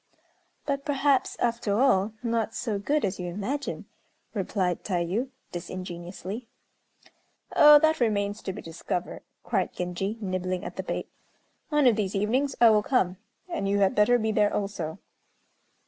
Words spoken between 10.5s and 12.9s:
at the bait. "One of these evenings I will